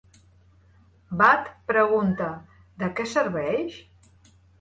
Bud 1.19 1.51
pregunta 1.71 2.29
"de 2.85 2.89
què 3.01 3.05
serveix?" 3.13 3.77